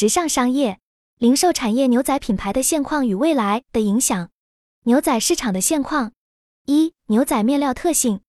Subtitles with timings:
[0.00, 0.80] 直上商业、
[1.18, 4.30] 零售产业牛仔品牌的现况与未来的影响。
[4.84, 6.12] 牛仔市场的现况：
[6.64, 8.22] 一、牛仔面料特性。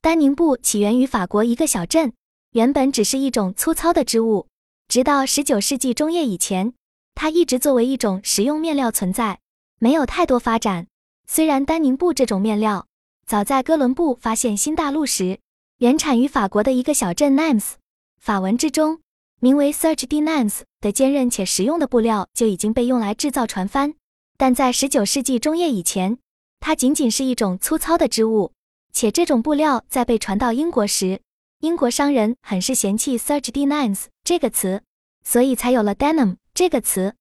[0.00, 2.12] 丹宁布起源于法国一个小镇，
[2.52, 4.46] 原本只是一种粗糙的织物，
[4.86, 6.74] 直到十九世纪中叶以前，
[7.16, 9.40] 它一直作为一种实用面料存在，
[9.80, 10.86] 没有太多发展。
[11.26, 12.86] 虽然丹宁布这种面料
[13.26, 15.40] 早在哥伦布发现新大陆时，
[15.78, 17.72] 原产于法国的一个小镇 Nimes，
[18.20, 19.00] 法文之中
[19.40, 23.94] 名为 Serge de Nimes 的坚韧且实用的布料就已经被用来制造船帆，
[24.38, 26.18] 但在十九世纪中叶以前，
[26.58, 28.52] 它仅仅是一种粗糙的织物。
[28.92, 31.20] 且这种布料在被传到英国时，
[31.60, 34.82] 英国商人很是嫌弃 Serge de Nimes 这个词，
[35.22, 37.14] 所以才有了 denim 这个词。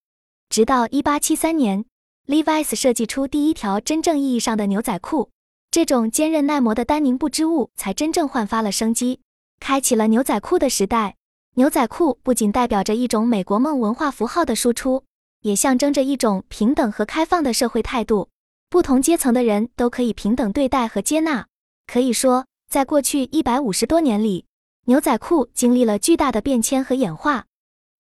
[0.48, 1.86] 直到1873年
[2.28, 5.30] ，Levi's 设计出第一条真正意义上的牛仔裤，
[5.70, 9.20] 这种坚韧耐磨的丹宁布织物才真正焕发了生机，
[9.60, 11.18] 开启了牛仔裤的时代。
[11.58, 15.06] 牛仔裤不仅代表着一种美国梦文化符号的输出，
[15.40, 18.28] 也象征着一种平等和开放的社会态度，
[18.70, 21.48] 不同阶层的人都可以平等对待和接纳。
[21.88, 24.46] 可以说，在过去一百五十多年里，
[24.88, 27.46] 牛仔裤经历了巨大的变迁和演化。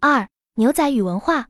[0.01, 1.47] 二、牛仔与文化，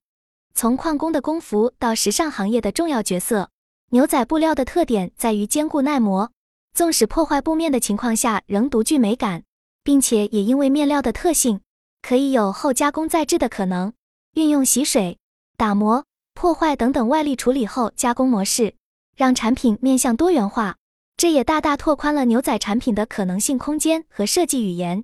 [0.53, 3.49] 从矿工的工服到时尚行业的重要角色，
[3.89, 6.31] 牛仔布料的特点在于坚固耐磨，
[6.71, 9.43] 纵使破坏布面的情况下仍独具美感，
[9.83, 11.61] 并且也因为面料的特性，
[12.07, 13.91] 可以有后加工再制的可能，
[14.35, 15.17] 运用洗水、
[15.57, 18.75] 打磨、破坏等等外力处理后加工模式，
[19.17, 20.75] 让产品面向多元化。
[21.17, 25.03] 这也大大拓宽了牛仔产品的可能性空间和设计语言。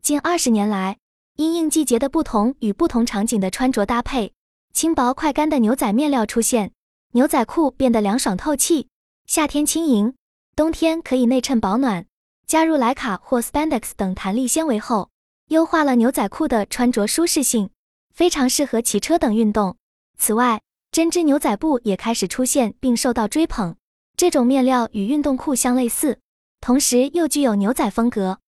[0.00, 0.98] 近二十年来，
[1.34, 4.32] 因应季节的不同与不同场景的穿着搭配，
[4.72, 6.70] 轻薄快干的牛仔面料出现，
[7.14, 8.86] 牛仔裤变得凉爽透气，
[9.26, 10.14] 夏天轻盈，
[10.54, 12.06] 冬天可以内衬保暖。
[12.46, 15.10] 加入莱卡或 spandex 等弹力纤维后，
[15.48, 17.70] 优化了牛仔裤的穿着舒适性，
[18.12, 19.76] 非常适合骑车等运动。
[20.18, 23.76] 此外，针织牛仔布也开始出现并受到追捧。
[24.16, 26.18] 这种面料与运动裤相类似，
[26.60, 28.40] 同时又具有牛仔风格。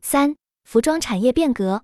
[0.00, 1.82] 三、服装产业变革。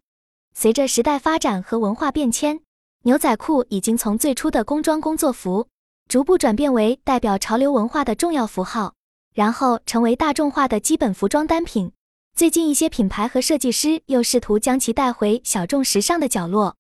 [0.54, 2.60] 随着时代发展和文化变迁，
[3.02, 5.66] 牛仔裤已经从最初的工装工作服，
[6.06, 8.94] 逐步转变为代表潮流文化的重要符号，
[9.34, 11.90] 然后成为大众化的基本服装单品。
[12.40, 16.74] 最近，一些品牌和设计师又试图将其带回小众时尚的角落。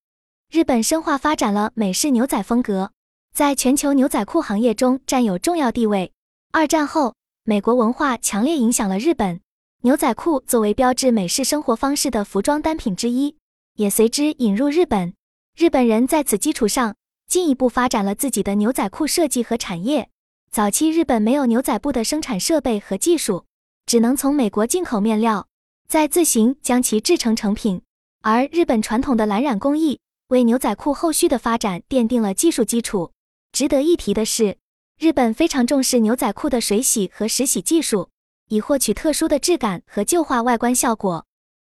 [0.50, 2.92] 日本深化发展了美式牛仔风格，
[3.34, 6.14] 在全球牛仔裤行业中占有重要地位。
[6.50, 9.42] 二战后，美国文化强烈影响了日本。
[9.82, 13.36] 牛仔裤作为标志美式生活方式的服装单品之一，
[13.74, 15.12] 也随之引入日本。
[15.54, 16.96] 日本人在此基础上
[17.28, 20.08] 进一步发展了自己的牛仔裤设计和产业。
[20.50, 23.44] 早期日本没有牛仔布的生产设备和技术，
[23.84, 25.46] 只能从美国进口面料，
[25.90, 27.82] 再自行将其制成成品。
[28.22, 33.10] 而日本传统的蓝染工艺为牛仔裤后续的发展奠定了技术基础。
[33.50, 34.58] 值得一提的是。
[35.00, 38.10] 日本非常重视牛仔裤的水洗和实洗技术，
[38.48, 41.24] 以获取特殊的质感和旧化外观效果。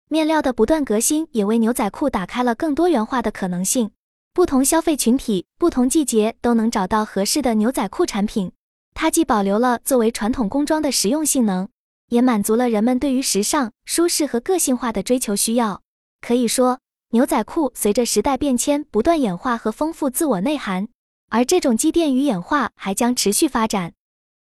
[0.09, 3.93] 面料的不断革新也为牛仔裤打开了更多元化的可能性。
[4.35, 8.51] 不同消费群体、不同季节都能找到合适的牛仔裤产品。
[8.95, 11.69] 它既保留了作为传统工装的实用性能，
[12.11, 15.83] 也满足了人们对于时尚、舒适和个性化的追求需要。
[16.21, 16.79] 可以说，
[17.13, 20.89] 牛仔裤随着时代变迁不断演化和丰富自我内涵。
[21.31, 23.95] 而这种积淀与演化还将持续发展。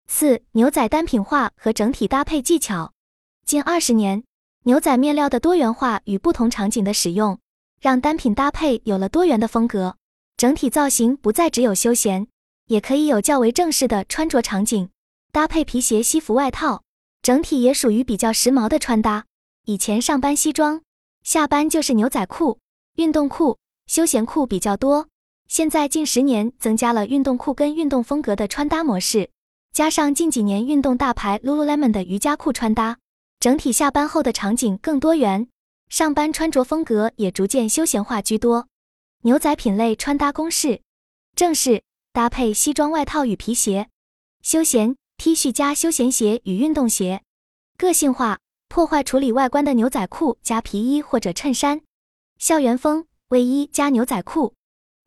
[0.08, 2.92] 四、牛仔单品化和整体搭配技巧。
[3.46, 4.24] 近二十年，
[4.64, 7.38] 牛仔面料的多元化与不同场景的使用，
[7.80, 9.96] 让单品搭配有了多元的风格。
[10.36, 12.26] 整体造型不再只有休闲，
[12.66, 14.90] 也可以有较为正式的穿着场景。
[15.30, 16.82] 搭配皮鞋、西服、外套，
[17.22, 19.26] 整体也属于比较时髦的穿搭。
[19.66, 20.82] 以前上班西装，
[21.22, 22.58] 下班就是牛仔裤、
[22.96, 25.08] 运动裤、休闲裤比较多。
[25.48, 29.30] 现在近十年增加了运动裤跟运动风格的穿搭模式，
[29.72, 32.98] 加上近几年运动大牌 Lululemon 的瑜伽裤穿搭，
[33.40, 35.48] 整体下班后的场景更多元，
[35.88, 38.68] 上班穿着风格也逐渐休闲化居多。
[39.22, 40.80] 牛仔品类穿搭公式：
[41.34, 43.88] 正式搭配西装外套与皮鞋，
[44.40, 47.20] 休闲 T 恤加休闲鞋与运动鞋，
[47.76, 48.38] 个性化
[48.68, 51.82] 破坏处理外观的牛仔裤加皮衣或者衬衫，
[52.38, 54.54] 校园风卫衣加牛仔裤。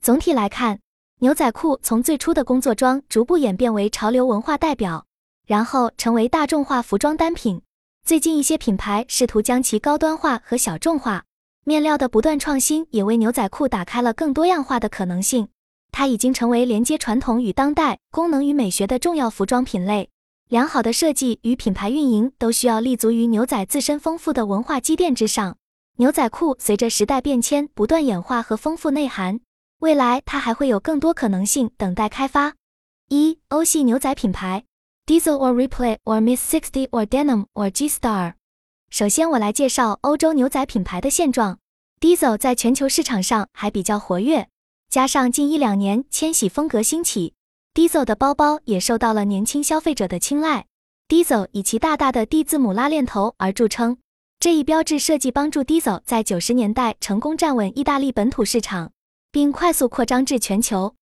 [0.03, 0.79] 总体来看，
[1.21, 5.07] 牛仔裤从最初的工作装逐步演变为潮流文化代表，
[5.47, 7.63] 然后成为大众化服装单品。
[8.05, 11.25] 最近一些品牌试图将其高端化和小众化，
[11.63, 15.47] 面料的不断创新也为牛仔裤打开了更多样化的可能性。
[15.93, 20.09] 它已经成为连接传统与当代、功能与美学的重要服装品类。
[20.49, 25.55] 良好的设计与品牌运营都需要立足于牛仔自身丰富的文化积淀之上。
[25.97, 29.39] 牛仔裤随着时代变迁不断演化和丰富内涵。
[29.79, 32.55] 未来它还会有更多可能性等待开发。
[33.09, 34.63] 一、欧系牛仔品牌
[35.05, 38.33] ：Diesel or Replay or Miss Sixty or Denim or G Star。
[38.89, 41.59] 首先，我来介绍欧洲牛仔品牌的现状。
[41.99, 44.47] Diesel 在全球市场上还比较活跃，
[44.93, 47.33] 加上近一两年千禧风格兴起
[47.73, 50.67] ，Diesel 的包包也受到了年轻消费者的青睐。
[51.07, 53.97] Diesel 以其大大的 D 字母拉链头而著称，
[54.39, 58.91] 这一标志设计帮助 Diesel 在九十年代成功站稳意大利本土市场，
[59.31, 60.93] 并快速扩张至全球。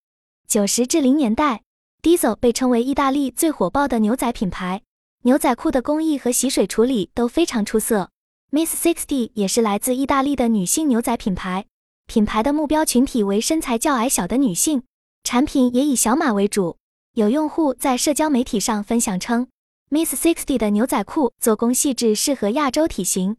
[0.48, 1.64] 九十至零年代
[2.02, 4.84] ，Diesel 被称为意大利最火爆的牛仔品牌。
[5.24, 8.10] 牛仔裤的工艺和洗水处理都非常出色。
[8.52, 11.66] Miss Sixty 也是来自意大利的女性牛仔品牌，
[12.12, 14.84] 品牌的目标群体为身材较矮小的女性，
[15.24, 16.76] 产品也以小码为主。
[17.14, 19.48] 有用户在社交媒体上分享称
[19.90, 23.38] ，Miss Sixty 的牛仔裤做工细致，适合亚洲体型。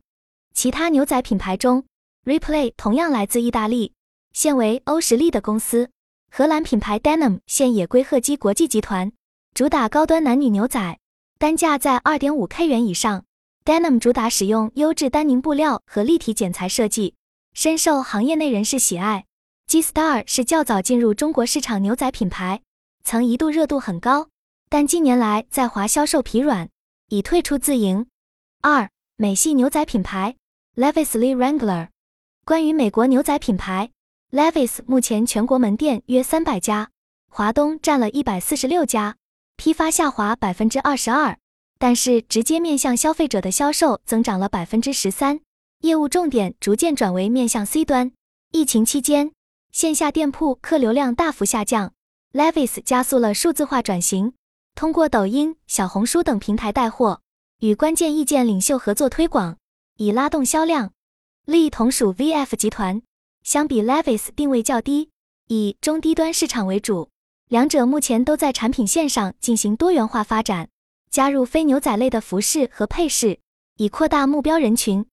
[0.54, 1.84] 其他牛仔品牌中
[2.24, 3.92] ，Replay 同样来自意大利，
[4.32, 5.90] 现为欧时力的公司。
[6.30, 9.12] 荷兰品牌 Denim 现也归赫基国际集团，
[9.52, 10.98] 主打高端男女牛仔。
[11.38, 13.26] 单价在二点五 K 元以上
[13.66, 17.16] ，Denim 主打使用优质丹宁布料和立体剪裁设计，
[17.54, 19.26] 深受行业内人士喜爱。
[19.66, 22.62] G Star 是较早进入中国市场牛仔品牌，
[23.04, 24.28] 曾一度热度很高，
[24.69, 26.69] 但近年来在华销售疲软，
[27.08, 28.06] 已退出自营。
[28.60, 30.37] 二、美系牛仔品牌
[30.76, 31.88] Levi's Lee Wrangler。
[32.44, 33.90] 关于美国牛仔品牌
[34.31, 36.90] Levi's，目前全国门店约三百家，
[37.28, 39.16] 华东占了一百四十六家。
[39.56, 41.38] 批发下滑百分之二十二，
[41.78, 45.40] 但是直接面向消费者的销售增长了百分之十三，
[45.82, 48.12] 业务重点逐渐转为面向 C 端。
[48.52, 49.32] 疫情期间，
[49.73, 51.93] 线下店铺客流量大幅下降
[52.32, 54.34] ，Levis 加速了数字化转型，
[54.76, 57.20] 通过抖音、小红书等平台带货，
[57.58, 59.56] 与关键意见领袖合作推广，
[59.96, 60.93] 以拉动销量。
[61.46, 63.02] 利同属 VF 集团，
[63.43, 65.11] 相比 Levis 定位较低，
[65.49, 67.08] 以中低端市场为主。
[67.49, 70.69] 两者目前都在产品线上进行多元化发展，
[71.11, 73.40] 加入非牛仔类的服饰和配饰，
[73.79, 75.05] 以扩大目标人群。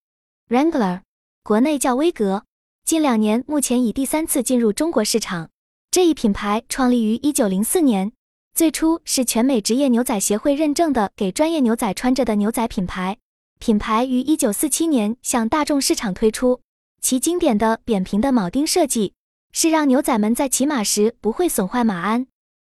[0.49, 1.01] Wrangler，
[1.43, 2.43] 国内叫威格，
[2.83, 5.51] 近两年目前已第三次进入中国市场。
[5.91, 8.11] 这一品牌创立于一九零四年，
[8.55, 13.19] 最初是全美职业牛仔协会认证的给专业牛仔穿着的牛仔品牌。
[13.59, 16.61] 品牌于一九四七年向大众市场推出，
[16.99, 19.13] 其经典的扁平的铆钉设计。
[19.51, 22.25] 是让牛仔们在骑马时不会损坏马鞍。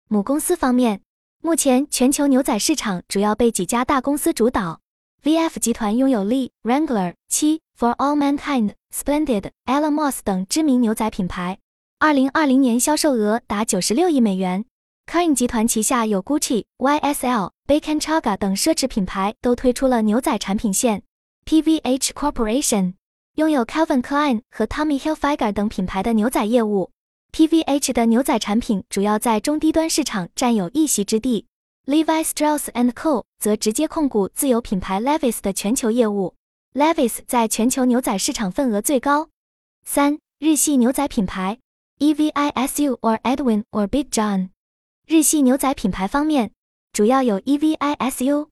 [0.08, 1.02] 母公司方面，
[1.42, 4.80] 目前全球牛仔市场主要被几家大公司主导。
[5.26, 11.58] VF 集团拥有 Lee、Wrangler、七、For All Mankind、Splendid、Elamoss 等知名牛仔品牌，
[11.98, 14.66] 二零二零年销售额达九十六亿美元。
[15.12, 21.02] c o i n 集团旗下有 Gucci、YSL、b a c o n c h a g a 等奢侈品牌都推出了牛仔产品线。
[21.48, 22.94] PVH Corporation。
[23.38, 26.92] 拥有 Calvin Klein 和 Tommy Hilfiger 等品牌的牛仔业务
[27.32, 31.48] ，PVH 的牛仔产品主要在中低端市场占有一席之地。
[31.86, 36.34] Levi Strauss and Co 则直接控股自有品牌 Levi's 的全球业务
[36.74, 39.30] ，Levi's 在全球牛仔市场份额最高。
[39.86, 41.60] 三、日系牛仔品牌
[42.00, 44.50] EVISU or Edwin or Big John。
[45.06, 46.54] 日系牛仔品牌方面，
[46.92, 48.50] 主要有 EVISU，EVISU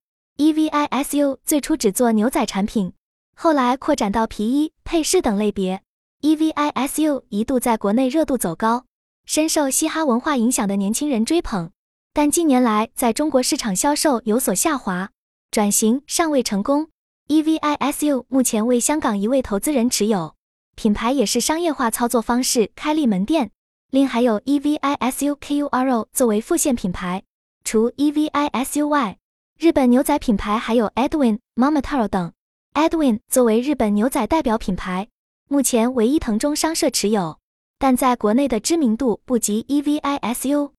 [1.43, 2.93] 最初只做牛仔产品。
[3.35, 5.81] 后来扩展到皮衣、配饰等类别
[6.21, 8.85] ，EVISU 一度在国内热度走高，
[9.25, 11.71] 深受嘻哈文化影响的年轻人追捧。
[12.15, 15.09] 但近年来在中国市场销售有所下滑，
[15.49, 16.89] 转型尚未成功。
[17.27, 20.35] EVISU 目前为香港一位投资人持有，
[20.75, 23.49] 品牌也是商业化操作方式开立门店。
[23.89, 27.23] 另还有 EVISU KURO 作为副线品牌。
[27.63, 29.17] 除 EVISU 外，
[29.57, 32.31] 日本牛仔品牌还有 Edwin、Momotaro 等。
[32.75, 35.07] Edwin 作为日本牛仔代表品牌，
[35.49, 37.39] 目前为伊藤忠商社持有，
[37.79, 40.71] 但在国内的知名度不及 EVISU。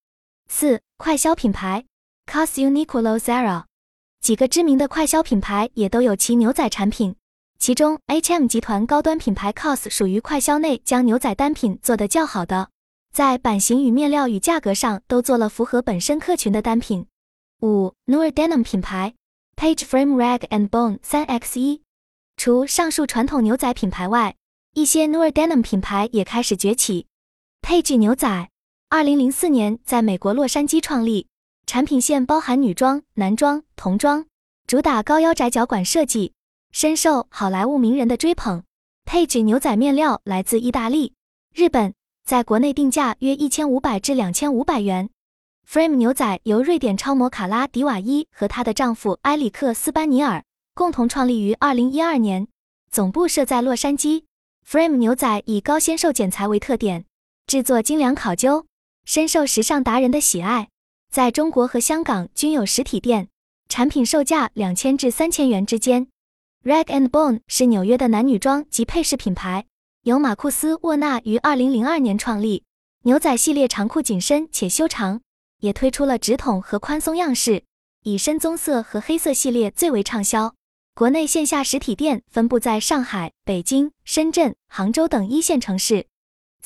[0.56, 1.84] 四、快消品牌
[2.30, 3.64] COS Uniqlo Zara，
[4.20, 7.16] 几个知名的快消品牌也都有其牛仔产品，
[7.58, 12.70] 其中 H&M 集团高端品牌 COS 属于快消内将牛仔单品做得较好的，
[13.12, 17.08] 在版型与面料与价格上都做了符合本身客群的单品。
[17.60, 19.14] 五、Noor Denim 品牌
[19.56, 21.82] Page Frame Rag and Bone 三 X 一。
[22.36, 24.36] 除上述传统牛仔品牌外，
[24.74, 27.08] 一些 Noor Denim 品牌也开始崛起。
[27.60, 28.50] ，Page 牛仔，
[28.88, 31.26] 二零零四年在美国洛杉矶创立，
[31.66, 34.26] 产品线包含女装、男装、童装，
[34.66, 36.32] 主打高腰窄脚管设计，
[36.70, 38.62] 深受好莱坞名人的追捧。
[39.04, 41.12] 佩吉牛仔面料来自意大利、
[41.52, 41.92] 日本，
[42.24, 45.10] 在国内定价约一千五百至两千五百元。
[45.68, 50.44] Frame 牛仔由瑞典超模卡拉迪瓦伊和她的丈夫埃里克斯班尼尔。
[50.76, 52.48] 共同创立于二零一二年，
[52.90, 54.24] 总部设在洛杉矶。
[54.68, 57.04] Frame 牛仔以高纤瘦剪裁为特点，
[57.46, 58.66] 制作精良考究，
[59.04, 60.68] 深受时尚达人的喜爱。
[61.10, 63.28] 在中国和香港均有实体店，
[63.68, 66.08] 产品售价两千至三千元之间。
[66.64, 69.66] Rag and Bone 是纽约的男女装及配饰品牌，
[70.02, 72.64] 由马库斯·沃纳于二零零二年创立。
[73.02, 75.20] 牛仔系列长裤紧身且修长，
[75.60, 77.64] 也推出了直筒和宽松样式，
[78.02, 80.54] 以深棕色和黑色系列最为畅销。
[80.94, 86.06] 国内线下实体店分布在上海、北京、深圳、杭州等一线城市。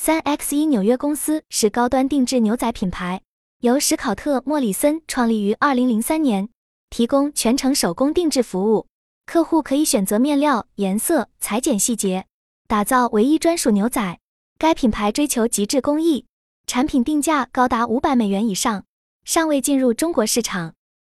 [0.01, 3.21] 三 X 一纽约公司是高端定制牛仔品牌。
[3.59, 6.47] 由史考特·莫里森创立于二零零三年，
[6.89, 8.87] 提供全程手工定制服务，
[9.25, 12.25] 客户可以选择面料、颜色、裁剪细节，
[12.65, 14.17] 打造唯一专属牛仔。
[14.57, 16.25] 该品牌追求极致工艺，
[16.65, 18.85] 产品定价高达五百美元以上，
[19.25, 20.75] 尚未进入中国市场。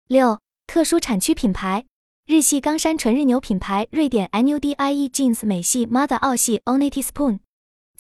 [0.08, 1.86] 六、特殊产区品牌，
[2.26, 7.40] 日系冈山纯日牛品牌瑞典 NUDIE Jeans 美系 Mother 澳系 Onity Spoon。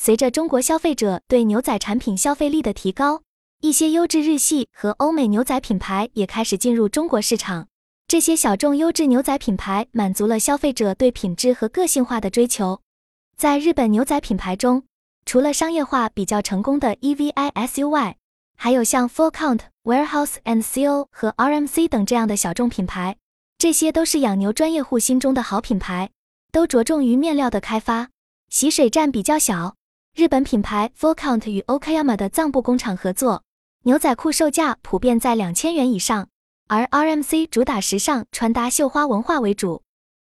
[0.01, 3.21] 随着中国消费者对牛仔产品消费力的提高。
[3.59, 7.67] 一些优质日系和欧美牛仔品牌也开始进入中国市场。
[8.07, 12.79] 这些小众优质牛仔品牌满足了消费者对品质和个性化的追求。
[13.35, 14.83] 在日本牛仔品牌中，
[15.25, 18.13] 除了商业化比较成功的 EVISUY，
[18.55, 23.17] 还有像 Full Count、Warehouse and Seal 和 RMC 等这样的小众品牌。
[23.57, 26.11] 这些都是养牛专业户心中的好品牌，
[26.53, 28.11] 都着重于面料的开发，
[28.49, 29.75] 洗水占比较小。
[30.19, 33.43] 日本品牌 f o r c o u n t 与 Okayama 的藏布工厂合作。
[33.83, 36.27] 牛仔裤售价普遍在两千元以上，
[36.67, 39.81] 而 RMC 主打时尚穿搭、绣花文化为主。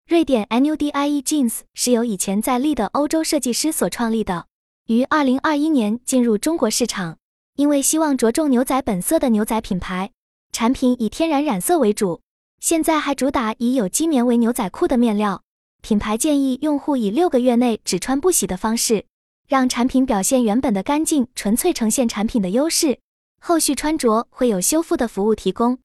[0.08, 4.46] 瑞典 NUDIE Jeans 是由以前在利的欧洲设计师所创立的，
[4.86, 7.18] 于二零二一年进入中国市场。
[7.56, 10.12] 因为希望着重牛仔本色的牛仔品牌，
[10.52, 12.22] 产品以天然染色为主。
[12.60, 15.42] 现在还主打以有机棉为牛仔裤的面料。
[15.82, 19.06] 品牌建议用户以六个月内只穿不洗的方式，
[19.50, 23.00] 让产品表现原本的干净纯粹，呈现产品的优势。
[23.42, 25.80] 后续穿着会有修复的服务提供。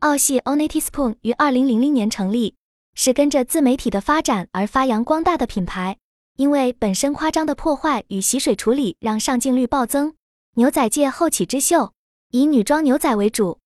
[0.00, 2.56] 澳系 Onity Spoon 于二零零零年成立，
[2.94, 5.96] 是跟着自媒体的发展而发扬光大的品牌。
[6.36, 10.14] 因为本身夸张的破坏与洗水处理，让上镜率暴增。
[10.56, 11.94] 牛仔界后起之秀，
[12.32, 13.60] 以女装牛仔为主。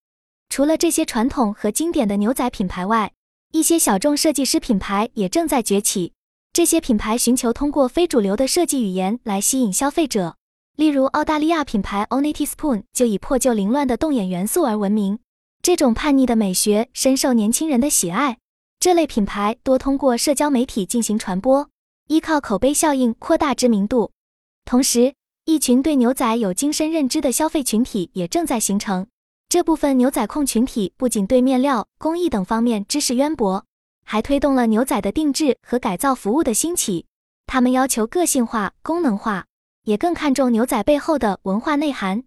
[0.47, 3.11] 除了这些传统和经典的牛仔品牌外，
[3.51, 6.13] 一些小众设计师品牌也正在崛起。
[6.53, 10.35] 这些品牌寻求通过非主流的设计语言来吸引消费者。
[10.75, 15.19] 例如，澳大利亚品牌 Onity Spoon 就以破旧凌乱的动眼元素而闻名。
[15.61, 18.37] 这种叛逆的美学深受年轻人的喜爱。
[18.79, 21.69] 这类品牌多通过社交媒体进行传播，
[22.09, 24.11] 依靠口碑效应扩大知名度。
[24.65, 25.13] 同时，
[25.45, 29.07] 一群对牛仔有精深认知的消费群体也正在形成。
[29.47, 33.63] 这部分牛仔控群体不仅对面料、工艺等方面知识渊博，
[34.11, 37.05] 还推动了牛仔的定制和改造服务的兴起。
[37.47, 39.45] 他们要求个性化、功能化。
[39.85, 42.25] 也更看重牛仔背后的文化内涵。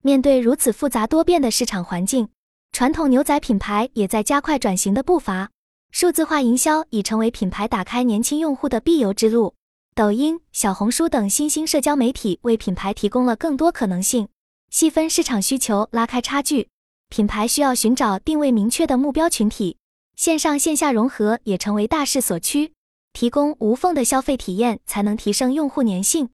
[0.00, 2.28] 面对如此复杂多变的市场环境，
[2.70, 5.50] 传统牛仔品牌也在加快转型的步伐。
[5.90, 9.56] 数字化营销已成为品牌打开年轻用户的必由之路。
[9.96, 14.28] 抖音、小红书等新兴社交媒体为品牌提供了更多可能性。
[14.70, 16.68] 细分市场需求，拉开差距，
[17.08, 19.76] 品牌需要寻找定位明确的目标群体。
[20.16, 22.72] 线上线下融合也成为大势所趋。
[23.12, 26.30] 提供无缝的消费体验，才能提升用户粘性。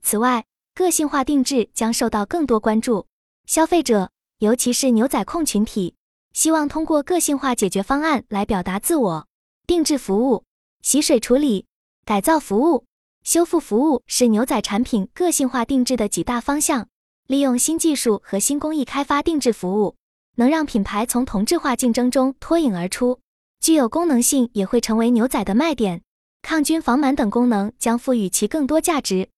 [0.00, 0.44] 此外，
[0.74, 3.06] 个性化定制将受到更多关注。
[3.46, 5.96] 消费者，尤其是牛仔控群体，
[6.32, 9.26] 希望通过个性化解决方案来表达自我。
[9.66, 10.44] 定制服务、
[10.82, 11.66] 洗水处理、
[12.04, 12.84] 改造服务、
[13.24, 16.88] 修复服务是牛仔产品个性化定制的几大方向。
[17.26, 19.96] 利用新技术和新工艺开发定制服务，
[20.40, 23.20] 能让品牌从同质化竞争中脱颖而出。
[23.60, 26.00] 具有功能性也会成为牛仔的卖点，
[26.40, 29.28] 抗菌防螨等功能将赋予其更多价值。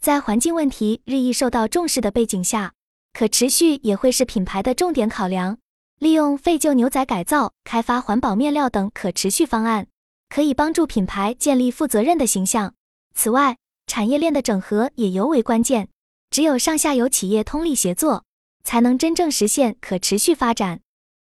[0.00, 2.72] 在环境问题日益受到重视的背景下，
[3.12, 5.58] 可持续也会是品牌的重点考量。
[5.98, 9.86] 利用废旧牛仔改造、开发环保面料等可持续方案，
[10.30, 12.72] 可以帮助品牌建立负责任的形象。
[13.14, 15.90] 此外，产业链的整合也尤为关键。
[16.30, 18.24] 只有上下游企业通力协作，
[18.66, 20.80] 才能真正实现可持续发展。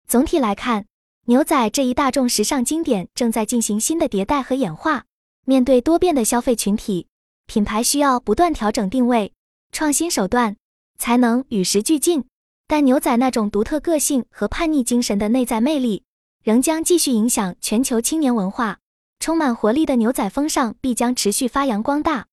[0.07, 0.87] 总体来看，
[1.25, 5.05] 牛仔这一大众时尚经典正在进行新的迭代和演化。
[5.45, 7.05] 面对多变的消费群体，
[7.45, 9.33] 品牌需要不断调整定位、
[9.71, 10.57] 创新手段，
[10.97, 12.25] 才能与时俱进。
[12.67, 16.03] 但牛仔那种独特个性和叛逆精神的内在魅力，
[16.43, 18.79] 仍将继续影响全球青年文化。
[19.19, 22.25] 充满活力的牛仔风尚必将持续发扬光大。